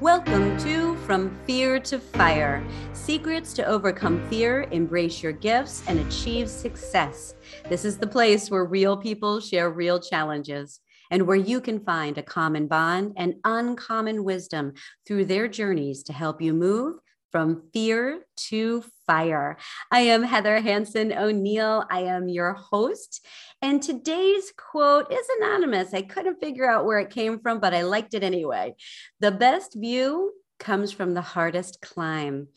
[0.00, 6.48] Welcome to From Fear to Fire Secrets to Overcome Fear, Embrace Your Gifts, and Achieve
[6.48, 7.34] Success.
[7.68, 10.80] This is the place where real people share real challenges
[11.10, 14.72] and where you can find a common bond and uncommon wisdom
[15.06, 16.94] through their journeys to help you move
[17.30, 19.56] from fear to fire.
[19.90, 21.84] I am Heather Hansen O'Neill.
[21.90, 23.24] I am your host.
[23.62, 25.94] And today's quote is anonymous.
[25.94, 28.74] I couldn't figure out where it came from, but I liked it anyway.
[29.20, 32.48] The best view comes from the hardest climb.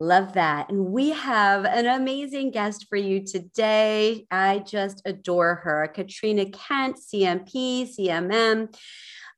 [0.00, 0.68] Love that.
[0.68, 4.26] And we have an amazing guest for you today.
[4.32, 5.88] I just adore her.
[5.94, 8.74] Katrina Kent, CMP, CMM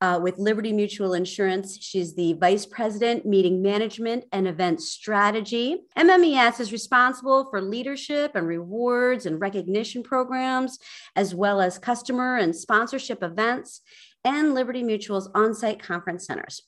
[0.01, 1.79] uh, with Liberty Mutual Insurance.
[1.81, 5.83] She's the Vice President, Meeting Management and Event Strategy.
[5.97, 10.79] MMES is responsible for leadership and rewards and recognition programs,
[11.17, 13.81] as well as customer and sponsorship events
[14.25, 16.63] and Liberty Mutual's on site conference centers.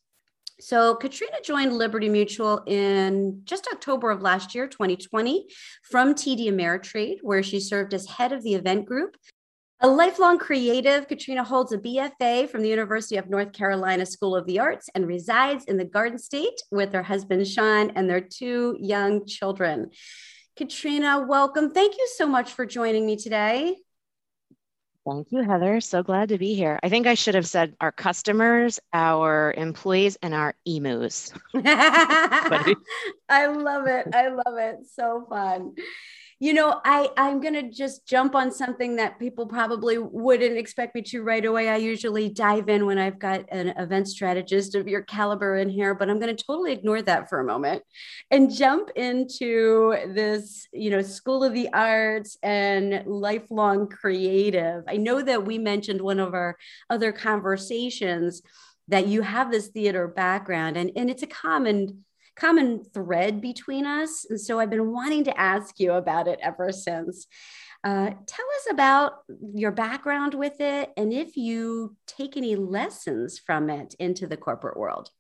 [0.59, 5.49] So, Katrina joined Liberty Mutual in just October of last year, 2020,
[5.83, 9.17] from TD Ameritrade, where she served as head of the event group
[9.81, 14.47] a lifelong creative, Katrina holds a BFA from the University of North Carolina School of
[14.47, 18.77] the Arts and resides in the Garden State with her husband, Sean, and their two
[18.81, 19.91] young children.
[20.57, 21.73] Katrina, welcome.
[21.73, 23.77] Thank you so much for joining me today.
[25.07, 25.81] Thank you, Heather.
[25.83, 26.81] So glad to be here.
[26.83, 31.33] I think I should have said our customers, our employees, and our emus.
[31.55, 32.75] I
[33.29, 34.09] love it.
[34.15, 34.79] I love it.
[34.95, 35.75] So fun
[36.39, 40.95] you know i i'm going to just jump on something that people probably wouldn't expect
[40.95, 41.69] me to right away.
[41.69, 45.95] I usually dive in when i've got an event strategist of your caliber in here
[45.95, 47.83] but i'm going to totally ignore that for a moment
[48.31, 54.85] and jump into this you know school of the arts and lifelong creative.
[54.89, 56.57] I know that we mentioned one of our
[56.91, 58.43] other conversations
[58.89, 62.05] that you have this theater background and, and it's a common
[62.37, 64.27] common thread between us.
[64.29, 67.27] And so I've been wanting to ask you about it ever since.
[67.85, 69.13] Uh, tell us about
[69.55, 74.77] your background with it and if you take any lessons from it into the corporate
[74.77, 75.11] world.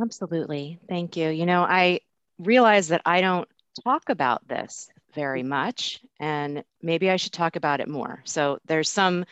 [0.00, 0.78] Absolutely.
[0.88, 1.28] Thank you.
[1.28, 2.00] You know, I
[2.38, 3.48] realize that I don't
[3.84, 8.22] talk about this very much, and maybe I should talk about it more.
[8.24, 9.24] So there's some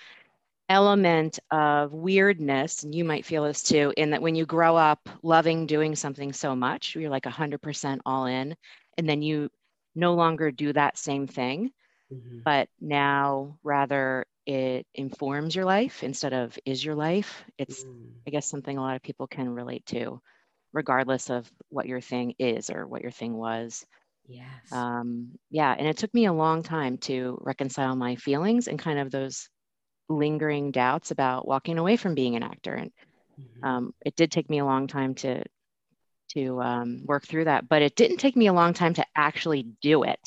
[0.70, 5.08] element of weirdness, and you might feel this too, in that when you grow up
[5.22, 8.54] loving doing something so much, you're like 100% all in,
[8.97, 9.50] and then you
[9.97, 11.72] no longer do that same thing,
[12.10, 12.38] mm-hmm.
[12.44, 17.44] but now rather it informs your life instead of is your life.
[17.59, 18.12] It's, mm.
[18.26, 20.20] I guess, something a lot of people can relate to,
[20.72, 23.84] regardless of what your thing is or what your thing was.
[24.28, 24.47] Yes.
[24.70, 25.75] Um, yeah.
[25.76, 29.48] And it took me a long time to reconcile my feelings and kind of those
[30.10, 32.91] lingering doubts about walking away from being an actor and
[33.41, 33.65] mm-hmm.
[33.65, 35.43] um, it did take me a long time to
[36.28, 39.62] to um, work through that but it didn't take me a long time to actually
[39.81, 40.21] do it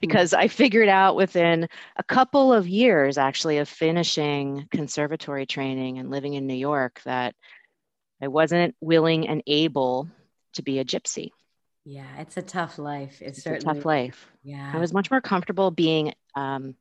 [0.00, 0.42] because mm-hmm.
[0.42, 6.34] i figured out within a couple of years actually of finishing conservatory training and living
[6.34, 7.34] in new york that
[8.22, 10.06] i wasn't willing and able
[10.52, 11.30] to be a gypsy
[11.84, 15.10] yeah it's a tough life it's, it's certainly a tough life yeah i was much
[15.10, 16.74] more comfortable being um,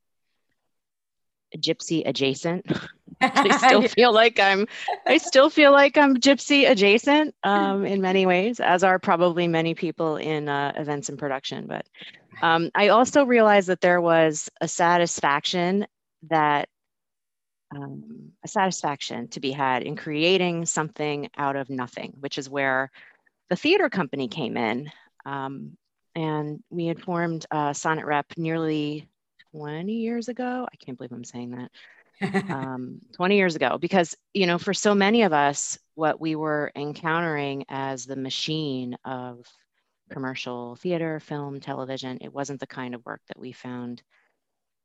[1.56, 2.66] gypsy adjacent.
[3.22, 4.68] I still feel like I'm
[5.08, 9.74] I still feel like I'm gypsy adjacent um, in many ways, as are probably many
[9.74, 11.66] people in uh, events and production.
[11.66, 11.88] But
[12.44, 15.88] um, I also realized that there was a satisfaction
[16.30, 16.70] that
[17.76, 22.92] um, a satisfaction to be had in creating something out of nothing, which is where
[23.50, 24.92] the theater company came in.
[25.26, 25.76] Um,
[26.16, 29.08] and we had formed uh, Sonnet Rep nearly
[29.52, 30.68] 20 years ago.
[30.72, 31.72] I can't believe I'm saying that.
[32.50, 36.72] um, 20 years ago, because, you know, for so many of us, what we were
[36.76, 39.46] encountering as the machine of
[40.12, 44.02] commercial theater, film, television, it wasn't the kind of work that we found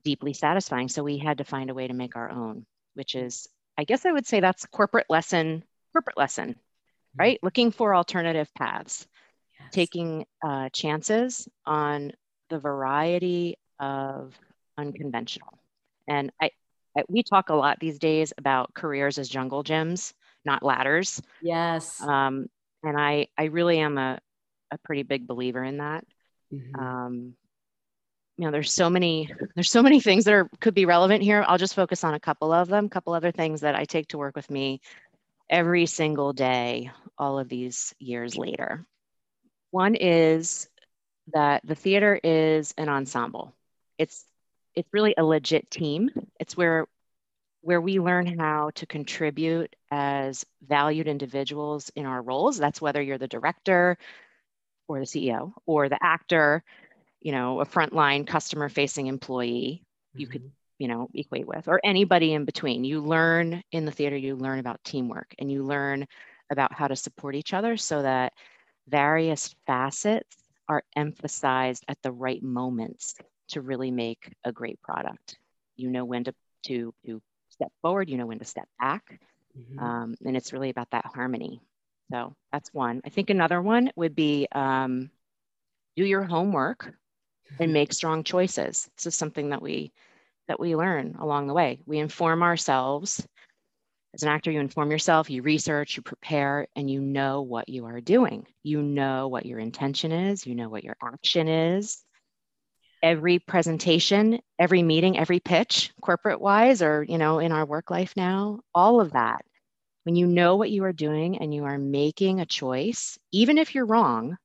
[0.05, 0.89] deeply satisfying.
[0.89, 3.49] So we had to find a way to make our own, which is,
[3.79, 7.19] I guess I would say that's corporate lesson, corporate lesson, mm-hmm.
[7.19, 7.39] right?
[7.43, 9.07] Looking for alternative paths,
[9.59, 9.69] yes.
[9.73, 12.13] taking uh, chances on
[12.51, 14.39] the variety of
[14.83, 15.59] unconventional.
[16.07, 16.51] And I,
[16.97, 20.13] I, we talk a lot these days about careers as jungle gyms,
[20.45, 21.23] not ladders.
[21.41, 22.01] Yes.
[22.03, 22.49] Um,
[22.83, 24.19] and I, I really am a,
[24.71, 26.05] a pretty big believer in that.
[26.53, 26.79] Mm-hmm.
[26.79, 27.35] Um,
[28.37, 31.45] you know, there's so many, there's so many things that are could be relevant here.
[31.47, 34.09] I'll just focus on a couple of them, a couple other things that I take
[34.09, 34.81] to work with me
[35.49, 38.85] every single day, all of these years later.
[39.71, 40.69] One is
[41.33, 43.55] that the theater is an ensemble.
[43.99, 44.25] It's
[44.75, 46.11] it's really a legit team.
[46.41, 46.87] It's where
[47.63, 52.59] where we learn how to contribute as valued individuals in our roles.
[52.59, 53.97] That's whether you're the director
[54.89, 56.65] or the CEO or the actor,
[57.21, 60.21] you know, a frontline customer facing employee, mm-hmm.
[60.21, 60.49] you could, mm-hmm.
[60.81, 62.83] you know, equate with, or anybody in between.
[62.83, 66.07] You learn in the theater, you learn about teamwork and you learn
[66.51, 68.33] about how to support each other so that
[68.89, 70.37] various facets
[70.69, 73.15] are emphasized at the right moments
[73.53, 75.37] to really make a great product.
[75.77, 76.35] You know when to,
[76.65, 79.21] to, to step forward, you know when to step back.
[79.59, 79.79] Mm-hmm.
[79.79, 81.61] Um, and it's really about that harmony.
[82.11, 83.01] So that's one.
[83.05, 85.11] I think another one would be um,
[85.97, 86.87] do your homework
[87.59, 87.73] and mm-hmm.
[87.73, 88.89] make strong choices.
[88.97, 89.93] This is something that we
[90.49, 91.81] that we learn along the way.
[91.87, 93.27] We inform ourselves.
[94.15, 97.87] As an actor, you inform yourself, you research, you prepare, and you know what you
[97.87, 98.47] are doing.
[98.63, 102.05] You know what your intention is, you know what your action is
[103.03, 108.15] every presentation, every meeting, every pitch, corporate wise, or you know, in our work life
[108.17, 109.45] now, all of that.
[110.05, 113.75] When you know what you are doing and you are making a choice, even if
[113.75, 114.37] you're wrong,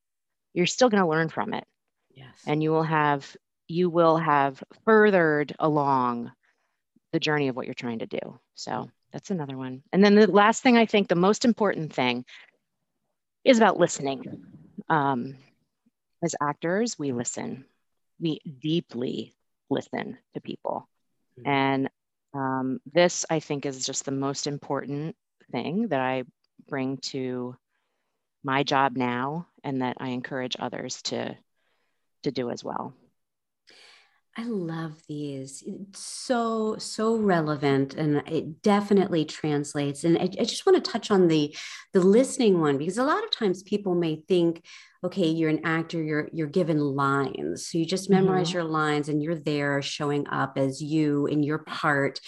[0.53, 1.65] you're still going to learn from it.
[2.13, 2.27] Yes.
[2.45, 3.35] And you will have
[3.67, 6.31] you will have furthered along
[7.11, 8.39] the journey of what you're trying to do.
[8.55, 9.83] So that's another one.
[9.91, 12.25] And then the last thing I think the most important thing
[13.43, 14.45] is about listening.
[14.89, 15.35] Um,
[16.23, 17.65] as actors, we listen
[18.19, 19.35] we deeply
[19.69, 20.87] listen to people.
[21.39, 21.49] Mm-hmm.
[21.49, 21.89] And
[22.33, 25.15] um, this, I think, is just the most important
[25.51, 26.23] thing that I
[26.67, 27.55] bring to
[28.43, 31.35] my job now and that I encourage others to,
[32.23, 32.93] to do as well.
[34.39, 35.63] I love these.
[35.65, 40.03] It's so, so relevant and it definitely translates.
[40.03, 41.55] And I, I, just want to touch on the
[41.93, 44.63] the listening one because a lot of times people may think,
[45.03, 47.67] okay, you're an actor, you're you're given lines.
[47.67, 48.57] So you just memorize mm-hmm.
[48.57, 52.19] your lines and you're there showing up as you in your part.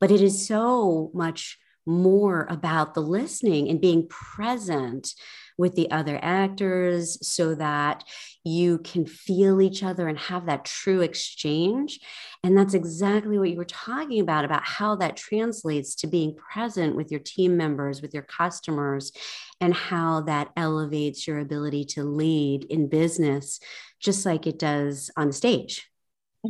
[0.00, 5.12] But it is so much more about the listening and being present
[5.58, 8.04] with the other actors so that
[8.44, 12.00] you can feel each other and have that true exchange.
[12.42, 16.96] And that's exactly what you were talking about, about how that translates to being present
[16.96, 19.12] with your team members, with your customers,
[19.60, 23.58] and how that elevates your ability to lead in business,
[24.00, 25.90] just like it does on stage.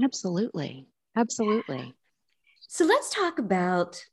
[0.05, 0.87] Absolutely.
[1.17, 1.95] Absolutely.
[2.69, 4.05] So let's talk about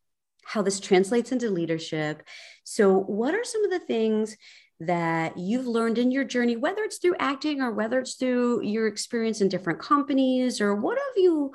[0.46, 2.24] how this translates into leadership.
[2.64, 4.38] So, what are some of the things
[4.80, 8.88] that you've learned in your journey, whether it's through acting or whether it's through your
[8.88, 11.54] experience in different companies, or what have you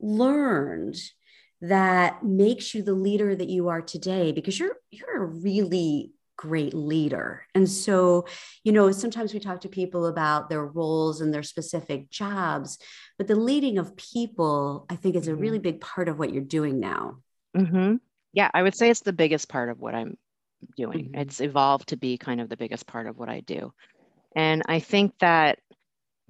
[0.00, 0.96] learned
[1.60, 4.32] that makes you the leader that you are today?
[4.32, 7.44] Because you're you're a really great leader.
[7.54, 8.26] And so,
[8.64, 12.78] you know, sometimes we talk to people about their roles and their specific jobs,
[13.18, 15.40] but the leading of people, I think, is a mm-hmm.
[15.40, 17.18] really big part of what you're doing now.
[17.56, 17.96] Mm-hmm.
[18.32, 20.16] Yeah, I would say it's the biggest part of what I'm
[20.76, 21.06] doing.
[21.06, 21.20] Mm-hmm.
[21.20, 23.72] It's evolved to be kind of the biggest part of what I do.
[24.36, 25.58] And I think that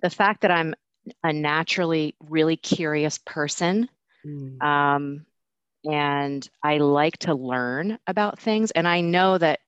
[0.02, 0.74] the fact that I'm
[1.22, 3.88] a naturally really curious person,
[4.26, 4.62] mm.
[4.62, 5.26] um,
[5.84, 9.60] and I like to learn about things, and I know that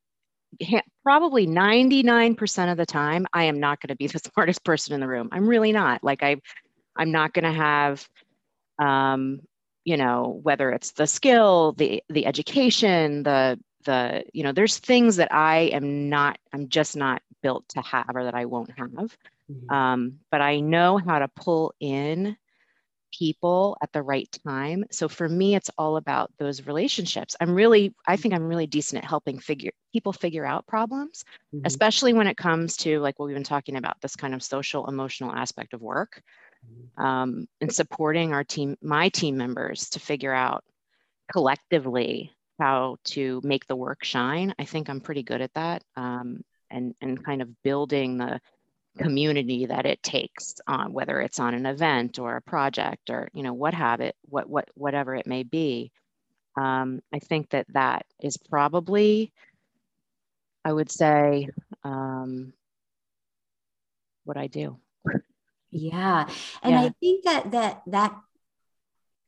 [1.02, 5.00] probably 99% of the time I am not going to be the smartest person in
[5.00, 5.28] the room.
[5.32, 6.02] I'm really not.
[6.02, 6.36] Like I
[6.96, 8.06] I'm not going to have
[8.78, 9.40] um,
[9.86, 15.16] you know, whether it's the skill, the the education, the the you know there's things
[15.16, 18.88] that i am not i'm just not built to have or that i won't have
[18.90, 19.72] mm-hmm.
[19.74, 22.36] um, but i know how to pull in
[23.16, 27.94] people at the right time so for me it's all about those relationships i'm really
[28.06, 31.24] i think i'm really decent at helping figure people figure out problems
[31.54, 31.64] mm-hmm.
[31.64, 34.86] especially when it comes to like what we've been talking about this kind of social
[34.88, 36.20] emotional aspect of work
[36.66, 37.02] mm-hmm.
[37.02, 40.64] um, and supporting our team my team members to figure out
[41.32, 44.54] collectively how to make the work shine.
[44.58, 48.40] I think I'm pretty good at that, um, and and kind of building the
[48.98, 53.42] community that it takes on whether it's on an event or a project or you
[53.42, 55.92] know what have it what what whatever it may be.
[56.56, 59.32] Um, I think that that is probably,
[60.64, 61.50] I would say,
[61.84, 62.54] um,
[64.24, 64.78] what I do.
[65.70, 66.26] Yeah,
[66.62, 66.80] and yeah.
[66.80, 68.16] I think that that that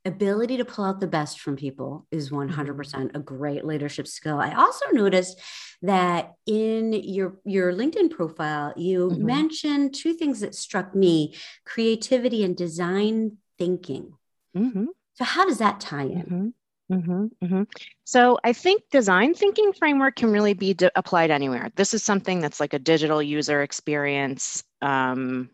[0.09, 3.17] ability to pull out the best from people is 100% mm-hmm.
[3.17, 5.41] a great leadership skill i also noticed
[5.83, 9.27] that in your your linkedin profile you mm-hmm.
[9.27, 11.35] mentioned two things that struck me
[11.65, 14.13] creativity and design thinking
[14.57, 14.87] mm-hmm.
[15.15, 16.49] so how does that tie in mm-hmm.
[16.91, 17.63] Mm-hmm, mm-hmm.
[18.05, 21.71] So I think design thinking framework can really be de- applied anywhere.
[21.77, 25.51] This is something that's like a digital user experience um,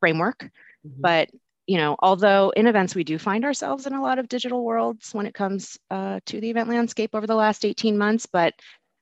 [0.00, 0.50] framework,
[0.84, 1.30] but
[1.66, 5.14] you know, although in events we do find ourselves in a lot of digital worlds
[5.14, 8.54] when it comes uh, to the event landscape over the last 18 months, but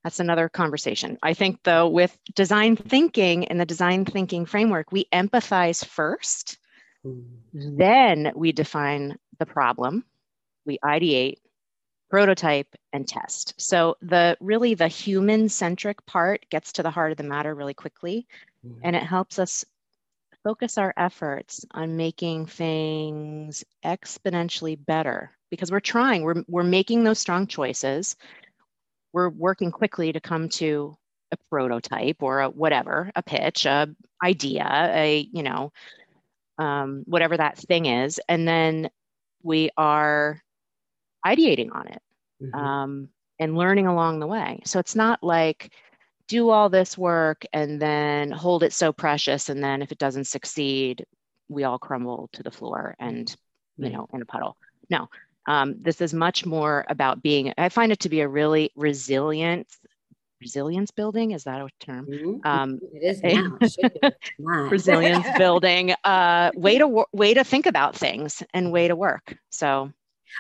[0.04, 1.19] that's another conversation.
[1.23, 6.59] I think though with design thinking and the design thinking framework, we empathize first,
[7.04, 7.76] mm-hmm.
[7.76, 10.04] then we define the problem,
[10.64, 11.38] we ideate,
[12.11, 13.54] prototype and test.
[13.61, 17.75] So the really the human centric part gets to the heart of the matter really
[17.75, 18.26] quickly
[18.66, 18.81] mm-hmm.
[18.83, 19.64] and it helps us
[20.45, 27.19] focus our efforts on making things exponentially better because we're trying, we're, we're making those
[27.19, 28.17] strong choices.
[29.13, 30.97] We're working quickly to come to
[31.31, 33.89] a prototype or a whatever, a pitch, a
[34.23, 35.73] idea, a, you know,
[36.59, 38.21] um, whatever that thing is.
[38.29, 38.91] And then
[39.43, 40.41] we are
[41.27, 42.03] ideating on it
[42.43, 42.55] mm-hmm.
[42.55, 43.09] um,
[43.39, 44.61] and learning along the way.
[44.65, 45.73] So it's not like
[46.33, 50.25] do all this work and then hold it so precious and then if it doesn't
[50.25, 51.05] succeed
[51.51, 53.37] we all crumble to the floor and
[53.77, 54.57] you know in a puddle
[54.89, 55.11] no
[55.47, 59.67] um, this is much more about being i find it to be a really resilient
[60.41, 62.49] resilience building is that a term mm-hmm.
[62.49, 63.23] um, it is
[64.39, 64.71] now.
[64.71, 69.93] resilience building uh, way to way to think about things and way to work so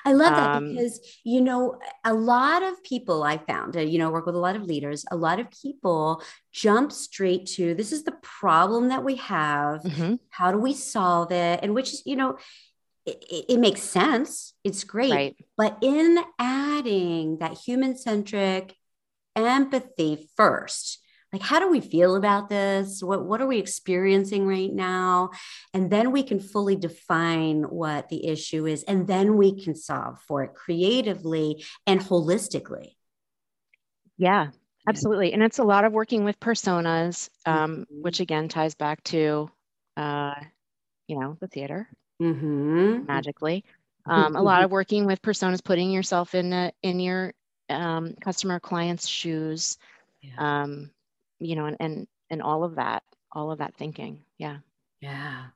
[0.04, 3.98] I love that um, because, you know, a lot of people I found, uh, you
[3.98, 6.22] know, work with a lot of leaders, a lot of people
[6.52, 9.82] jump straight to this is the problem that we have.
[9.82, 10.14] Mm-hmm.
[10.30, 11.60] How do we solve it?
[11.62, 12.38] And which is, you know,
[13.04, 14.54] it, it makes sense.
[14.64, 15.12] It's great.
[15.12, 15.36] Right.
[15.56, 18.76] But in adding that human centric
[19.34, 20.98] empathy first,
[21.32, 23.02] like how do we feel about this?
[23.02, 25.30] What what are we experiencing right now?
[25.72, 30.20] And then we can fully define what the issue is and then we can solve
[30.26, 32.96] for it creatively and holistically.
[34.18, 34.48] Yeah
[34.88, 35.32] absolutely.
[35.32, 38.02] And it's a lot of working with personas um, mm-hmm.
[38.02, 39.50] which again ties back to
[39.96, 40.34] uh,
[41.06, 41.88] you know the theater
[42.20, 43.06] mm-hmm.
[43.06, 43.64] magically.
[44.04, 47.34] Um, a lot of working with personas putting yourself in a, in your
[47.70, 49.78] um, customer client's shoes
[50.20, 50.62] yeah.
[51.44, 54.22] You know, and, and, and all of that, all of that thinking.
[54.38, 54.58] Yeah.
[55.00, 55.46] Yeah.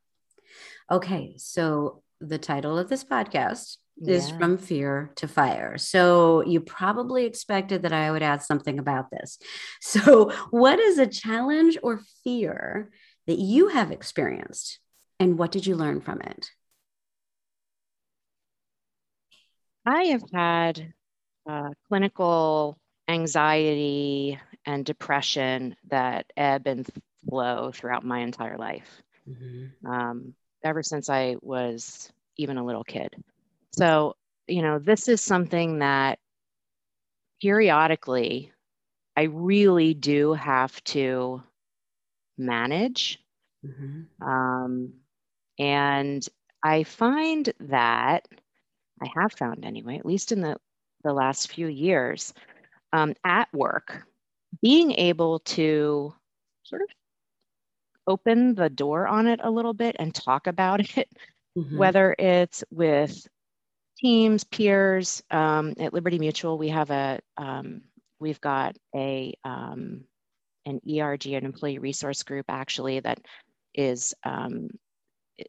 [0.91, 1.35] Okay.
[1.39, 4.15] So the title of this podcast yeah.
[4.15, 5.79] is From Fear to Fire.
[5.79, 9.39] So you probably expected that I would add something about this.
[9.81, 12.91] So, what is a challenge or fear
[13.27, 14.81] that you have experienced,
[15.19, 16.51] and what did you learn from it?
[19.87, 20.93] I have had
[21.49, 22.79] uh, clinical
[23.09, 26.87] anxiety and depression that ebb and
[27.29, 29.87] flow throughout my entire life, mm-hmm.
[29.87, 30.35] um,
[30.65, 33.15] ever since I was even a little kid.
[33.73, 36.19] So, you know, this is something that
[37.41, 38.53] periodically
[39.17, 41.43] I really do have to
[42.37, 43.19] manage.
[43.65, 44.29] Mm-hmm.
[44.29, 44.93] Um,
[45.59, 46.27] and
[46.63, 48.29] I find that
[49.01, 50.57] I have found anyway, at least in the,
[51.03, 52.35] the last few years,
[52.97, 54.07] um, at work,
[54.63, 56.15] being able to
[56.63, 56.89] sort of
[58.07, 61.09] open the door on it a little bit and talk about it,
[61.57, 61.77] mm-hmm.
[61.77, 63.27] whether it's with
[63.99, 65.23] teams, peers.
[65.31, 67.83] Um, at Liberty Mutual, we have a um,
[68.19, 70.05] we've got a um,
[70.65, 73.21] an ERG, an employee resource group, actually that
[73.75, 74.71] is um,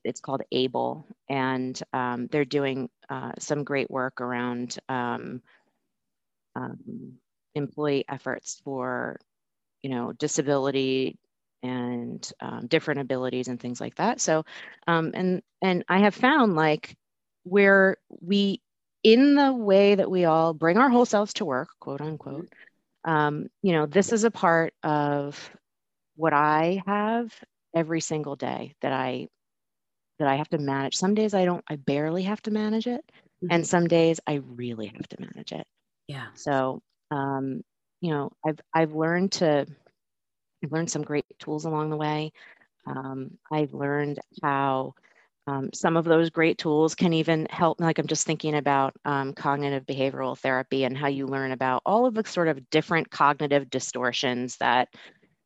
[0.04, 5.42] it's called ABLE, and um, they're doing uh, some great work around um,
[7.58, 9.20] employee efforts for,
[9.82, 11.18] you know, disability
[11.64, 14.22] and um, different abilities and things like that.
[14.22, 14.46] So,
[14.88, 16.96] um, and and I have found like
[17.44, 18.62] where we,
[19.04, 22.50] in the way that we all bring our whole selves to work, quote unquote,
[23.06, 25.50] um, you know, this is a part of
[26.16, 27.34] what I have
[27.76, 29.28] every single day that I
[30.20, 30.96] that I have to manage.
[30.96, 33.02] Some days I don't, I barely have to manage it,
[33.44, 33.48] mm-hmm.
[33.52, 35.66] and some days I really have to manage it.
[36.08, 36.28] Yeah.
[36.34, 37.62] So um,
[38.02, 39.66] you know, I've I've learned to
[40.64, 42.32] I've learned some great tools along the way.
[42.86, 44.94] Um, I've learned how
[45.48, 47.80] um, some of those great tools can even help.
[47.80, 52.06] Like I'm just thinking about um, cognitive behavioral therapy and how you learn about all
[52.06, 54.90] of the sort of different cognitive distortions that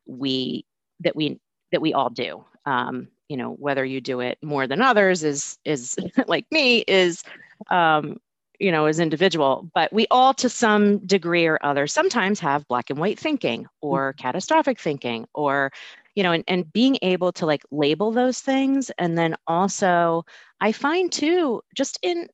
[0.08, 0.65] we
[1.01, 1.39] that we
[1.72, 2.44] that we all do.
[2.65, 5.96] Um, you know, whether you do it more than others is is
[6.27, 7.24] like me is
[7.70, 8.18] um,
[8.62, 12.91] you know, as individual, but we all to some degree or other sometimes have black
[12.91, 14.22] and white thinking or mm-hmm.
[14.22, 15.72] catastrophic thinking or,
[16.13, 18.91] you know, and, and being able to like label those things.
[19.00, 20.25] And then also,
[20.60, 22.30] I find too, just in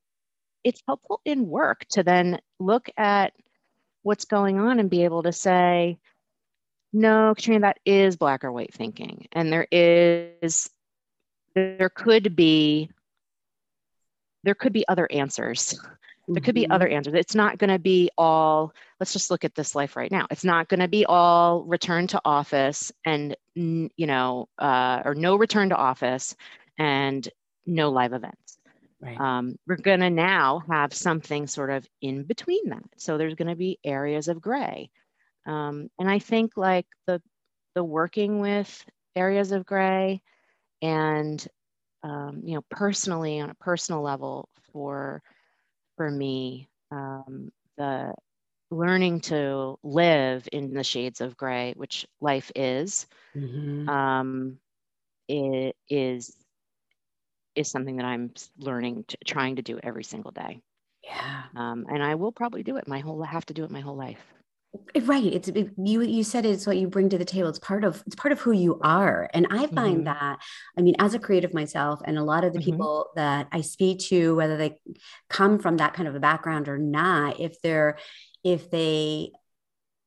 [0.65, 3.31] it's helpful in work to then look at
[4.03, 5.97] what's going on and be able to say,
[6.91, 9.27] no, Katrina, that is black or white thinking.
[9.31, 10.69] And there is,
[11.55, 12.89] there could be
[14.43, 15.77] there could be other answers
[16.27, 16.71] there could be mm-hmm.
[16.71, 17.13] other answers.
[17.13, 20.27] It's not going to be all let's just look at this life right now.
[20.29, 25.35] It's not going to be all return to office and you know uh, or no
[25.35, 26.35] return to office
[26.77, 27.27] and
[27.65, 28.57] no live events.
[28.99, 29.19] Right.
[29.19, 32.83] um, we're going to now have something sort of in between that.
[32.97, 34.89] So there's going to be areas of gray.
[35.45, 37.21] Um, and i think like the
[37.73, 40.21] the working with areas of gray
[40.81, 41.47] and
[42.03, 45.21] um, you know personally on a personal level for
[45.97, 48.13] for me um, the
[48.69, 53.89] learning to live in the shades of gray which life is mm-hmm.
[53.89, 54.57] um,
[55.27, 56.35] it is
[57.55, 60.61] is something that i'm learning to trying to do every single day.
[61.03, 61.43] Yeah.
[61.55, 63.95] Um, and i will probably do it my whole have to do it my whole
[63.95, 64.23] life
[65.01, 67.83] right it's it, you you said it's what you bring to the table it's part
[67.83, 70.03] of it's part of who you are and i find mm-hmm.
[70.05, 70.39] that
[70.77, 72.71] i mean as a creative myself and a lot of the mm-hmm.
[72.71, 74.75] people that i speak to whether they
[75.29, 77.97] come from that kind of a background or not if they're
[78.43, 79.31] if they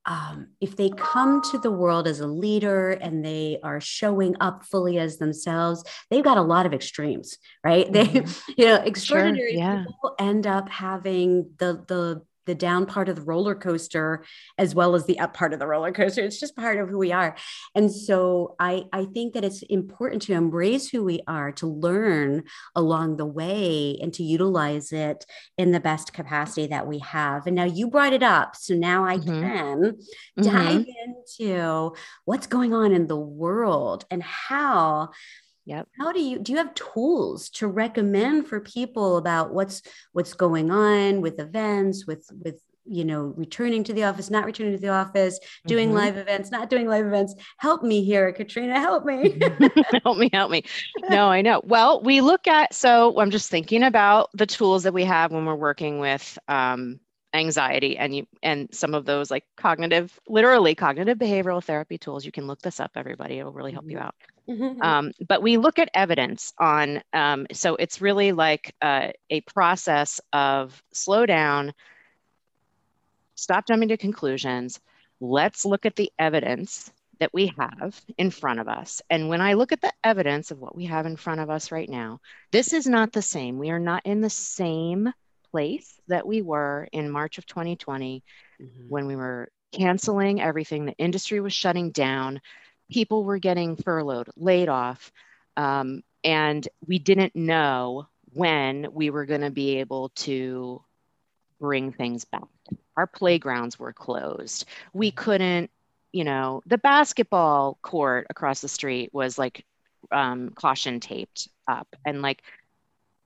[0.06, 4.64] um, if they come to the world as a leader and they are showing up
[4.64, 7.86] fully as themselves, they've got a lot of extremes, right?
[8.00, 8.52] Mm-hmm.
[8.56, 9.84] They, you know, extraordinary sure, yeah.
[9.86, 14.24] people end up having the the the down part of the roller coaster
[14.58, 16.98] as well as the up part of the roller coaster it's just part of who
[16.98, 17.36] we are
[17.76, 22.42] and so i i think that it's important to embrace who we are to learn
[22.74, 25.24] along the way and to utilize it
[25.58, 29.04] in the best capacity that we have and now you brought it up so now
[29.04, 29.40] i mm-hmm.
[29.40, 30.42] can mm-hmm.
[30.42, 35.08] dive into what's going on in the world and how
[35.70, 35.86] Yep.
[35.96, 40.72] How do you do you have tools to recommend for people about what's what's going
[40.72, 44.88] on with events, with with you know, returning to the office, not returning to the
[44.88, 45.98] office, doing mm-hmm.
[45.98, 47.36] live events, not doing live events.
[47.58, 49.40] Help me here, Katrina, help me.
[50.02, 50.64] help me, help me.
[51.08, 51.60] No, I know.
[51.62, 55.44] Well, we look at, so I'm just thinking about the tools that we have when
[55.44, 56.98] we're working with um,
[57.32, 62.32] anxiety and you and some of those like cognitive literally cognitive behavioral therapy tools you
[62.32, 64.06] can look this up everybody it will really help you mm-hmm.
[64.06, 64.14] out
[64.50, 64.82] mm-hmm.
[64.82, 70.20] um, but we look at evidence on um, so it's really like uh, a process
[70.32, 71.72] of slow down
[73.34, 74.80] stop jumping to conclusions
[75.20, 79.02] let's look at the evidence that we have in front of us.
[79.10, 81.70] And when I look at the evidence of what we have in front of us
[81.70, 83.58] right now, this is not the same.
[83.58, 85.12] We are not in the same
[85.50, 88.24] place that we were in March of 2020
[88.60, 88.88] mm-hmm.
[88.88, 90.86] when we were canceling everything.
[90.86, 92.40] The industry was shutting down.
[92.90, 95.12] People were getting furloughed, laid off.
[95.56, 100.82] Um, and we didn't know when we were going to be able to
[101.58, 102.48] bring things back.
[102.96, 104.66] Our playgrounds were closed.
[104.92, 105.70] We couldn't,
[106.12, 109.64] you know, the basketball court across the street was like
[110.10, 111.88] um, caution taped up.
[112.04, 112.42] And like,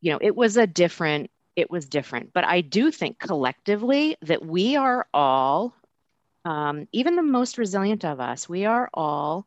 [0.01, 2.33] you know, it was a different it was different.
[2.33, 5.75] But I do think collectively that we are all,
[6.45, 9.47] um, even the most resilient of us, we are all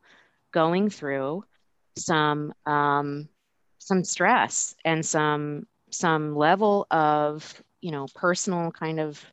[0.52, 1.44] going through
[1.96, 3.28] some um,
[3.78, 9.24] some stress and some some level of you know personal kind of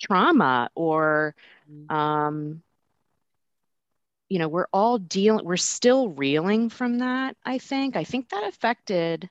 [0.00, 1.34] trauma or
[1.70, 1.94] mm-hmm.
[1.94, 2.62] um,
[4.28, 8.46] you know we're all dealing we're still reeling from that i think i think that
[8.46, 9.28] affected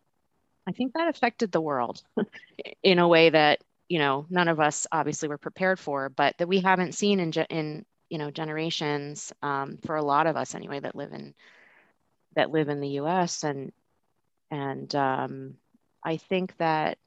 [0.68, 2.04] I think that affected the world
[2.84, 6.48] in a way that you know none of us obviously were prepared for, but that
[6.48, 10.80] we haven't seen in in you know generations um, for a lot of us anyway
[10.80, 11.34] that live in
[12.36, 13.44] that live in the U.S.
[13.44, 13.72] and
[14.52, 15.56] and um,
[16.04, 16.98] I think that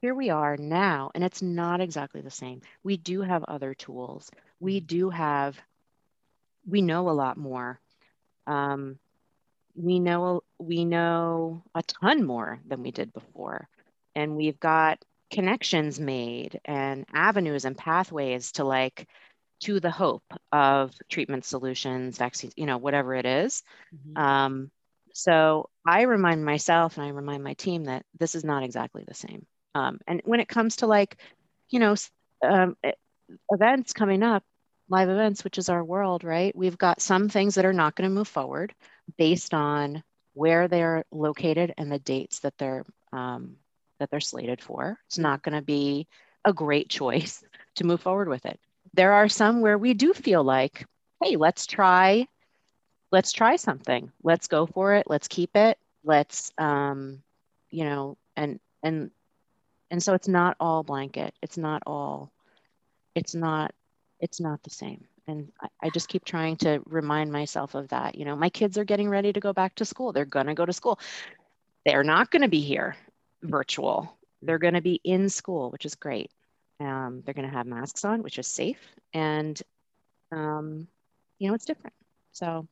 [0.00, 2.62] here we are now, and it's not exactly the same.
[2.82, 4.30] We do have other tools.
[4.60, 5.60] We do have
[6.66, 7.80] we know a lot more.
[8.46, 8.98] Um,
[9.74, 13.68] we know we know a ton more than we did before
[14.16, 19.08] and we've got connections made and avenues and pathways to like
[19.60, 23.62] to the hope of treatment solutions vaccines you know whatever it is.
[23.94, 24.22] Mm-hmm.
[24.22, 24.70] Um,
[25.16, 29.14] so i remind myself and i remind my team that this is not exactly the
[29.14, 31.16] same um, and when it comes to like
[31.70, 31.94] you know
[32.44, 32.76] um,
[33.50, 34.44] events coming up
[34.90, 38.08] live events which is our world right we've got some things that are not going
[38.08, 38.74] to move forward
[39.16, 40.02] based on
[40.34, 43.56] where they're located and the dates that they're um,
[43.98, 44.98] that they're slated for.
[45.06, 46.06] It's not going to be
[46.44, 47.44] a great choice
[47.76, 48.58] to move forward with it.
[48.94, 50.86] There are some where we do feel like,
[51.22, 52.26] hey, let's try,
[53.12, 54.10] let's try something.
[54.22, 55.06] Let's go for it.
[55.08, 55.78] Let's keep it.
[56.04, 57.22] Let's, um,
[57.70, 59.10] you know, and and
[59.90, 61.34] and so it's not all blanket.
[61.42, 62.32] It's not all.
[63.14, 63.72] It's not.
[64.20, 65.50] It's not the same and
[65.82, 69.08] I, just keep trying to remind myself of that you know my kids are getting
[69.08, 70.98] ready to go back to school they're to go to school
[71.84, 72.96] they're not to be here
[73.42, 74.16] virtual.
[74.42, 76.30] They're going to be in school, which is great.
[76.80, 78.80] Um, they're going to have masks on, which is safe.
[79.14, 79.60] And,
[80.30, 80.88] um,
[81.38, 81.94] you know, it's different.
[82.32, 82.68] So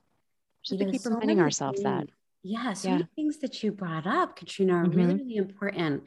[0.65, 2.07] just to keep so reminding ourselves things.
[2.07, 2.07] that.
[2.47, 2.95] Yeah, so yeah.
[2.97, 4.99] many things that you brought up, Katrina, are mm-hmm.
[4.99, 6.03] really, really important.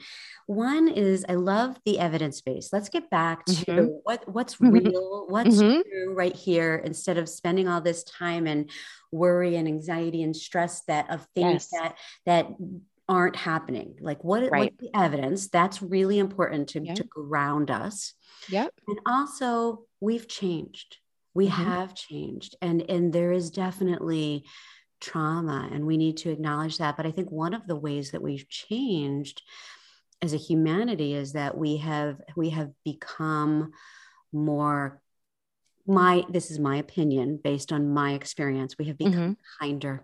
[0.46, 2.70] One is I love the evidence base.
[2.72, 3.86] Let's get back to mm-hmm.
[4.04, 4.70] what what's mm-hmm.
[4.70, 5.82] real, what's mm-hmm.
[5.82, 8.70] true right here, instead of spending all this time and
[9.12, 11.82] worry and anxiety and stress that of things yes.
[11.82, 12.48] that that
[13.10, 13.96] aren't happening.
[14.02, 14.72] Like what, right.
[14.72, 15.50] what's the evidence?
[15.50, 18.14] That's really important to, to ground us.
[18.50, 18.74] Yep.
[18.88, 20.98] And also we've changed.
[21.34, 21.64] We mm-hmm.
[21.64, 22.56] have changed.
[22.62, 24.46] And and there is definitely
[25.00, 26.98] trauma and we need to acknowledge that.
[26.98, 29.42] But I think one of the ways that we've changed
[30.22, 33.72] as a humanity is that we have we have become
[34.34, 35.02] more
[35.86, 39.66] my this is my opinion based on my experience we have become mm-hmm.
[39.66, 40.04] kinder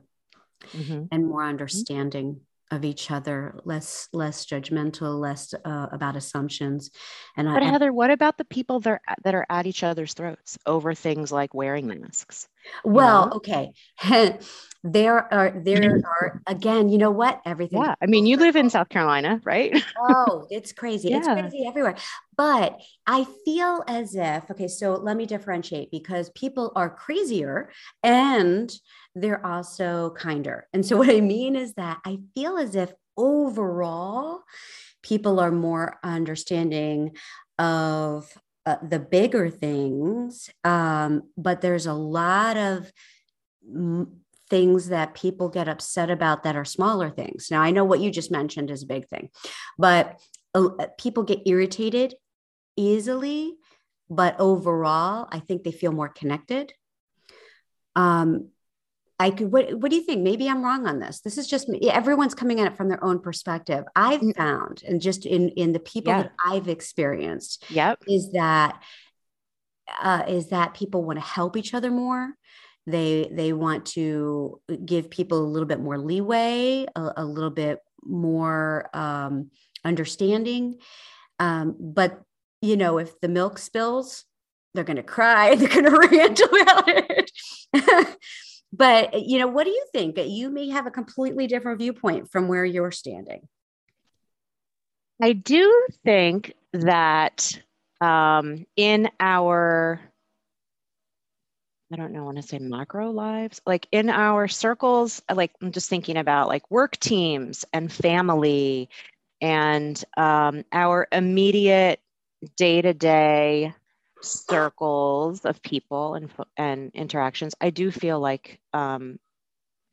[0.72, 1.06] mm-hmm.
[1.12, 1.50] and more mm-hmm.
[1.50, 2.40] understanding
[2.74, 6.90] of each other, less less judgmental, less uh, about assumptions.
[7.38, 10.14] And but I, Heather, what about the people that are, that are at each other's
[10.14, 12.48] throats over things like wearing masks?
[12.84, 13.34] Well, know?
[13.38, 13.72] okay.
[14.84, 17.42] there are there are again, you know what?
[17.46, 17.82] Everything.
[17.82, 19.84] Yeah, I mean, you live in South Carolina, right?
[20.10, 21.10] oh, it's crazy.
[21.10, 21.20] Yeah.
[21.20, 21.96] It's crazy everywhere.
[22.36, 28.72] But I feel as if okay, so let me differentiate because people are crazier and
[29.16, 30.68] they're also kinder.
[30.74, 34.42] And so, what I mean is that I feel as if overall,
[35.02, 37.16] people are more understanding
[37.60, 38.32] of
[38.66, 42.92] uh, the bigger things, um, but there's a lot of
[43.70, 47.48] m- things that people get upset about that are smaller things.
[47.50, 49.30] Now, I know what you just mentioned is a big thing,
[49.78, 50.20] but
[50.54, 52.16] uh, people get irritated
[52.76, 53.56] easily.
[54.10, 56.74] But overall, I think they feel more connected.
[57.96, 58.50] Um,
[59.18, 60.22] I could, what, what do you think?
[60.22, 61.22] Maybe I'm wrong on this.
[61.22, 61.90] This is just me.
[61.90, 63.86] Everyone's coming at it from their own perspective.
[63.96, 64.36] I've mm.
[64.36, 66.24] found, and just in, in the people yeah.
[66.24, 68.00] that I've experienced, yep.
[68.08, 68.84] is that,
[70.02, 72.34] uh, is that people want to help each other more.
[72.86, 77.80] They, they want to give people a little bit more leeway, a, a little bit
[78.04, 79.52] more um,
[79.86, 80.80] understanding.
[81.40, 82.22] Um, but,
[82.62, 84.26] you know, if the milk spills,
[84.74, 87.32] they're going to cry, they're going to rant about it.
[88.74, 91.80] but uh, you know what do you think that you may have a completely different
[91.80, 93.48] viewpoint from where you're standing
[95.22, 97.52] i do think that
[98.02, 100.02] um, in our
[101.94, 105.72] i don't know i want to say macro lives like in our circles like i'm
[105.72, 108.90] just thinking about like work teams and family
[109.42, 112.00] and um, our immediate
[112.56, 113.74] day-to-day
[114.22, 119.20] circles of people and and interactions, I do feel like um,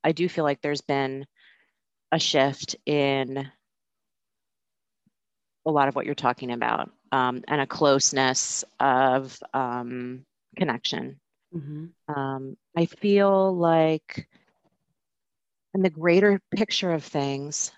[0.04, 1.26] I do feel like there's been
[2.12, 3.50] a shift in
[5.66, 10.24] a lot of what you're talking about um, and a closeness of um,
[10.56, 11.20] connection.
[11.54, 12.12] Mm-hmm.
[12.12, 14.28] Um, I feel like
[15.74, 17.72] in the greater picture of things,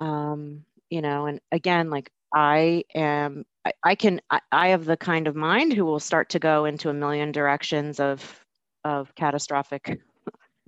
[0.00, 4.96] um, you know, and again, like I am I, I can I, I have the
[4.96, 8.44] kind of mind who will start to go into a million directions of
[8.84, 10.00] of catastrophic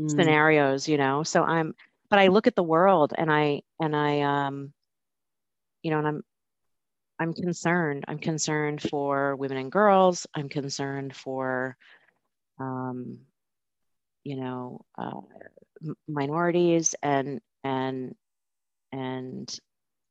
[0.00, 0.10] mm.
[0.10, 1.22] scenarios, you know.
[1.22, 1.74] So I'm
[2.10, 4.72] but I look at the world and I and I um
[5.82, 6.22] you know and I'm
[7.18, 8.04] I'm concerned.
[8.08, 10.26] I'm concerned for women and girls.
[10.34, 11.76] I'm concerned for
[12.58, 13.18] um
[14.22, 15.20] you know uh,
[16.08, 18.14] minorities and and
[18.92, 19.60] and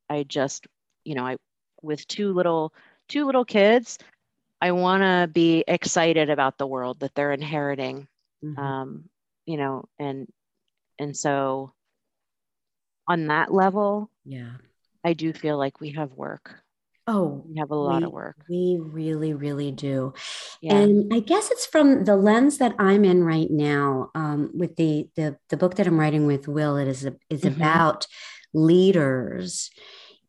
[0.09, 0.67] I just
[1.03, 1.37] you know I
[1.83, 2.73] with two little
[3.09, 3.99] two little kids
[4.61, 8.07] i want to be excited about the world that they're inheriting
[8.43, 8.59] mm-hmm.
[8.59, 9.03] um,
[9.45, 10.27] you know and
[10.97, 11.73] and so
[13.07, 14.51] on that level yeah
[15.03, 16.55] i do feel like we have work
[17.05, 18.37] Oh, we have a lot we, of work.
[18.49, 20.13] We really, really do.
[20.61, 20.75] Yeah.
[20.75, 25.09] And I guess it's from the lens that I'm in right now um, with the,
[25.15, 26.77] the, the book that I'm writing with Will.
[26.77, 27.55] It is, a, is mm-hmm.
[27.61, 28.07] about
[28.53, 29.69] leaders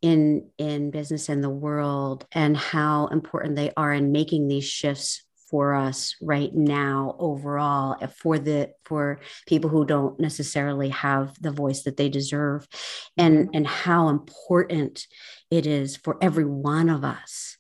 [0.05, 5.23] in in business and the world and how important they are in making these shifts
[5.51, 11.85] for us right now overall for the for people who don't necessarily have the voice
[11.85, 12.67] that they deserve
[13.17, 13.51] and mm-hmm.
[13.55, 15.07] and how important
[15.55, 17.57] it is for every one of us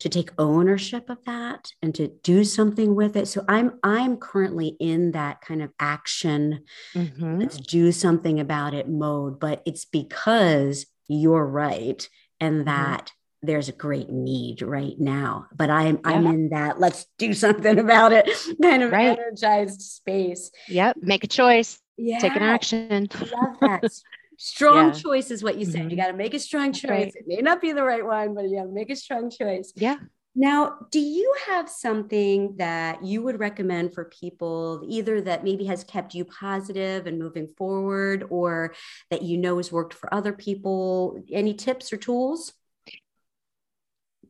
[0.00, 4.76] to take ownership of that and to do something with it so i'm i'm currently
[4.80, 7.38] in that kind of action mm-hmm.
[7.38, 12.08] let's do something about it mode but it's because you're right
[12.40, 12.64] and mm-hmm.
[12.64, 13.46] that mm-hmm.
[13.46, 16.00] there's a great need right now but i'm yeah.
[16.04, 18.28] i'm in that let's do something about it
[18.62, 19.18] kind of right.
[19.18, 23.84] energized space yep make a choice yeah take an action love that
[24.38, 24.92] strong yeah.
[24.92, 25.82] choice is what you said.
[25.82, 25.90] Mm-hmm.
[25.90, 26.90] You got to make a strong choice.
[26.90, 27.14] Right.
[27.14, 29.72] It may not be the right one, but you got to make a strong choice.
[29.76, 29.96] Yeah.
[30.36, 35.84] Now, do you have something that you would recommend for people, either that maybe has
[35.84, 38.74] kept you positive and moving forward, or
[39.10, 41.22] that you know has worked for other people?
[41.30, 42.52] Any tips or tools?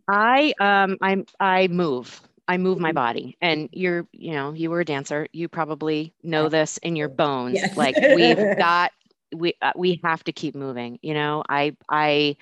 [0.07, 2.21] I um I I move.
[2.47, 2.95] I move my mm-hmm.
[2.95, 3.37] body.
[3.41, 5.29] And you're, you know, you were a dancer.
[5.33, 7.55] You probably know this in your bones.
[7.55, 7.77] Yes.
[7.77, 8.93] Like we've got
[9.35, 11.43] we uh, we have to keep moving, you know.
[11.49, 12.37] I I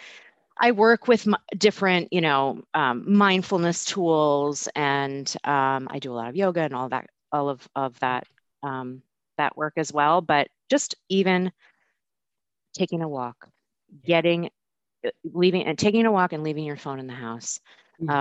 [0.58, 6.14] I work with m- different, you know, um, mindfulness tools, and um, I do a
[6.16, 8.26] lot of yoga and all that, all of of that
[8.62, 9.02] um,
[9.38, 10.20] that work as well.
[10.22, 11.52] But just even
[12.74, 13.48] taking a walk,
[14.04, 14.50] getting,
[15.06, 17.60] uh, leaving, and taking a walk and leaving your phone in the house.
[18.00, 18.16] Mm-hmm.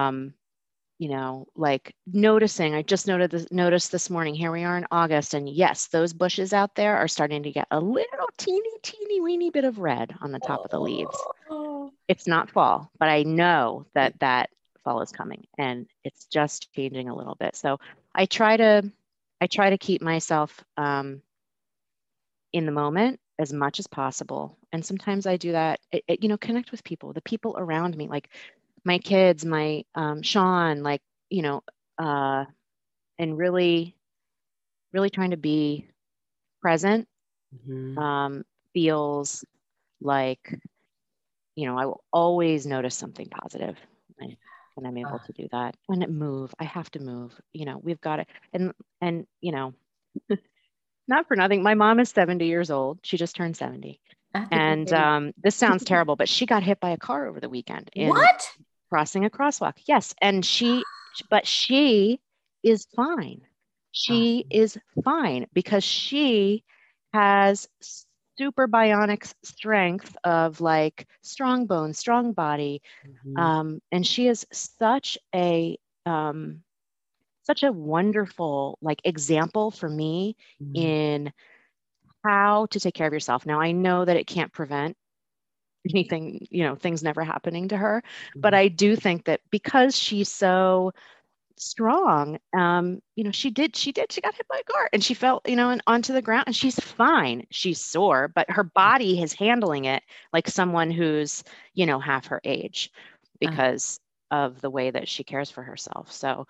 [1.01, 2.75] You know, like noticing.
[2.75, 4.35] I just noted this, noticed this morning.
[4.35, 7.65] Here we are in August, and yes, those bushes out there are starting to get
[7.71, 11.17] a little teeny, teeny, weeny bit of red on the top of the leaves.
[11.49, 11.91] Oh.
[12.07, 14.51] It's not fall, but I know that that
[14.83, 17.55] fall is coming, and it's just changing a little bit.
[17.55, 17.79] So
[18.13, 18.83] I try to,
[19.41, 21.23] I try to keep myself um,
[22.53, 24.55] in the moment as much as possible.
[24.71, 25.79] And sometimes I do that.
[25.91, 28.29] It, it, you know, connect with people, the people around me, like
[28.83, 31.63] my kids, my um, Sean, like you know,
[31.97, 32.45] uh,
[33.17, 33.95] and really,
[34.91, 35.87] really trying to be
[36.61, 37.07] present
[37.55, 37.97] mm-hmm.
[37.97, 39.45] um, feels
[40.01, 40.59] like
[41.55, 43.77] you know I will always notice something positive
[44.15, 44.37] when,
[44.75, 45.25] when I'm able uh.
[45.25, 45.75] to do that.
[45.87, 47.33] When it move, I have to move.
[47.53, 49.73] You know, we've got it, and and you know.
[51.07, 51.63] not for nothing.
[51.63, 52.99] My mom is 70 years old.
[53.03, 53.99] She just turned 70.
[54.33, 57.89] And um, this sounds terrible, but she got hit by a car over the weekend.
[57.93, 58.49] In, what?
[58.91, 59.73] Crossing a crosswalk.
[59.85, 60.13] Yes.
[60.21, 60.83] And she,
[61.29, 62.19] but she
[62.63, 63.41] is fine.
[63.91, 66.63] She is fine because she
[67.13, 67.67] has
[68.37, 72.81] super bionic strength of like strong bones, strong body.
[73.05, 73.37] Mm-hmm.
[73.37, 76.63] Um, and she is such a, um,
[77.43, 80.75] such a wonderful like example for me mm-hmm.
[80.75, 81.33] in
[82.23, 83.45] how to take care of yourself.
[83.45, 84.95] Now I know that it can't prevent
[85.89, 88.03] anything, you know, things never happening to her.
[88.29, 88.41] Mm-hmm.
[88.41, 90.91] But I do think that because she's so
[91.57, 95.03] strong, um, you know, she did, she did, she got hit by a car and
[95.03, 97.45] she fell, you know, and onto the ground and she's fine.
[97.51, 98.73] She's sore, but her mm-hmm.
[98.73, 103.51] body is handling it like someone who's, you know, half her age uh-huh.
[103.51, 103.99] because
[104.31, 104.45] uh-huh.
[104.45, 106.11] of the way that she cares for herself.
[106.11, 106.47] So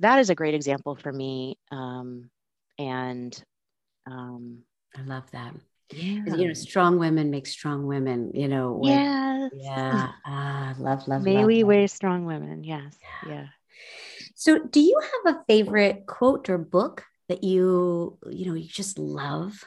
[0.00, 1.58] that is a great example for me.
[1.70, 2.30] Um,
[2.78, 3.40] and
[4.06, 4.62] um,
[4.96, 5.54] I love that
[5.92, 6.36] yeah.
[6.36, 9.50] you know strong women make strong women you know yes.
[9.54, 12.96] yeah ah, love love may love, we weigh strong women yes
[13.26, 13.32] yeah.
[13.32, 13.46] yeah
[14.34, 18.98] so do you have a favorite quote or book that you you know you just
[18.98, 19.64] love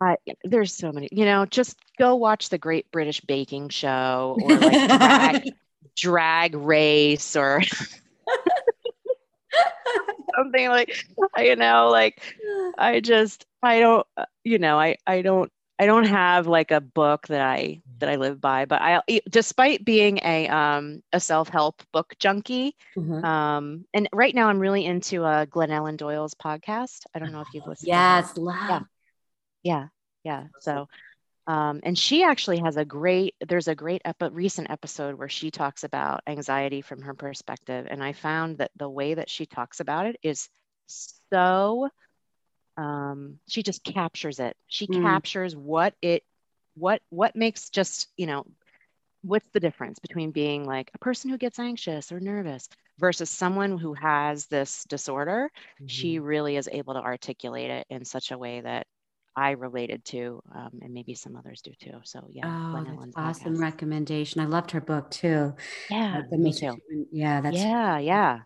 [0.00, 4.56] uh, there's so many you know just go watch the great british baking show or
[4.56, 5.42] like drag,
[5.96, 7.62] drag race or
[10.48, 11.06] something like
[11.38, 12.22] you know like
[12.78, 16.80] i just i don't uh, you know i i don't i don't have like a
[16.80, 21.82] book that i that i live by but i despite being a um a self-help
[21.92, 23.24] book junkie mm-hmm.
[23.24, 27.04] um and right now i'm really into uh Glennon Doyle's podcast.
[27.14, 28.68] I don't know if you've listened yes love.
[28.68, 28.80] Yeah.
[29.62, 29.88] Yeah.
[30.24, 30.44] Yeah.
[30.60, 30.88] So
[31.48, 35.50] um, and she actually has a great, there's a great epi- recent episode where she
[35.50, 37.86] talks about anxiety from her perspective.
[37.88, 40.50] And I found that the way that she talks about it is
[41.32, 41.88] so,
[42.76, 44.58] um, she just captures it.
[44.66, 45.00] She mm.
[45.00, 46.22] captures what it,
[46.74, 48.44] what, what makes just, you know,
[49.22, 53.78] what's the difference between being like a person who gets anxious or nervous versus someone
[53.78, 55.50] who has this disorder?
[55.76, 55.86] Mm-hmm.
[55.86, 58.86] She really is able to articulate it in such a way that
[59.38, 62.00] I related to, um, and maybe some others do too.
[62.02, 63.60] So yeah, oh, that's awesome podcast.
[63.60, 64.40] recommendation.
[64.40, 65.54] I loved her book too.
[65.88, 66.76] Yeah, uh, me too.
[67.12, 68.40] Yeah, that's yeah, yeah.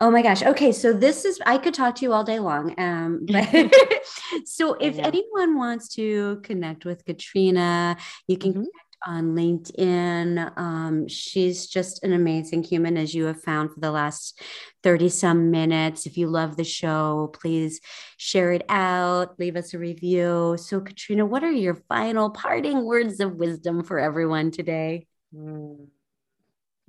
[0.00, 0.42] Oh my gosh.
[0.42, 2.78] Okay, so this is I could talk to you all day long.
[2.78, 3.48] Um, but
[4.44, 8.62] so if anyone wants to connect with Katrina, you can mm-hmm
[9.04, 10.56] on LinkedIn.
[10.56, 14.40] Um, she's just an amazing human, as you have found for the last
[14.82, 16.06] 30 some minutes.
[16.06, 17.80] If you love the show, please
[18.16, 20.56] share it out, leave us a review.
[20.58, 25.06] So, Katrina, what are your final parting words of wisdom for everyone today?
[25.34, 25.74] Hmm.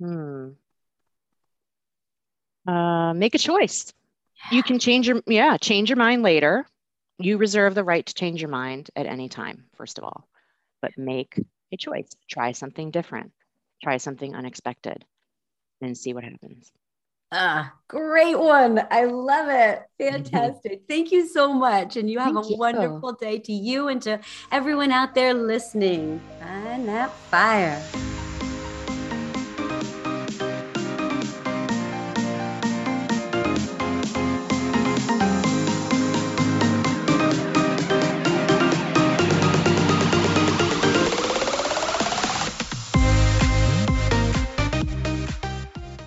[0.00, 0.48] hmm.
[2.66, 3.92] Uh, make a choice.
[4.52, 6.66] You can change your yeah, change your mind later.
[7.18, 10.28] You reserve the right to change your mind at any time, first of all.
[10.80, 11.40] But make
[11.72, 12.08] a choice.
[12.28, 13.32] Try something different,
[13.82, 15.04] try something unexpected,
[15.80, 16.70] and see what happens.
[17.30, 18.80] Ah, great one.
[18.90, 19.82] I love it.
[19.98, 20.82] Fantastic.
[20.88, 21.96] Thank you so much.
[21.96, 22.56] And you have Thank a you.
[22.56, 26.20] wonderful day to you and to everyone out there listening.
[26.40, 27.82] Find that fire.